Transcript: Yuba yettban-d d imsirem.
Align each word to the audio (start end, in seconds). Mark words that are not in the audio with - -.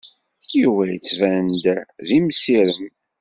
Yuba 0.61 0.83
yettban-d 0.93 1.65
d 2.07 2.09
imsirem. 2.17 2.85